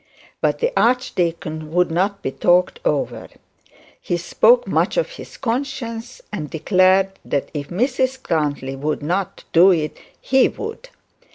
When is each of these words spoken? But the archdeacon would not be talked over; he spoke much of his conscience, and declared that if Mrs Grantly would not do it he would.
But 0.41 0.57
the 0.57 0.73
archdeacon 0.75 1.71
would 1.73 1.91
not 1.91 2.23
be 2.23 2.31
talked 2.31 2.79
over; 2.83 3.27
he 4.01 4.17
spoke 4.17 4.65
much 4.67 4.97
of 4.97 5.11
his 5.11 5.37
conscience, 5.37 6.23
and 6.33 6.49
declared 6.49 7.11
that 7.23 7.49
if 7.53 7.67
Mrs 7.67 8.19
Grantly 8.23 8.75
would 8.75 9.03
not 9.03 9.43
do 9.53 9.69
it 9.69 9.95
he 10.19 10.47
would. 10.47 10.89